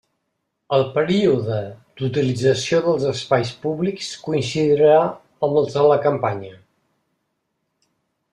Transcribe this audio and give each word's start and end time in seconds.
El 0.75 0.83
període 0.93 1.57
d'utilització 2.01 2.79
dels 2.87 3.05
espais 3.11 3.51
públics 3.67 4.09
coincidirà 4.29 4.97
amb 5.03 5.61
els 5.63 5.71
de 5.79 5.85
la 5.93 6.01
campanya. 6.09 6.59